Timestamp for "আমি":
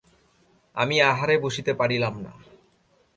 0.75-0.95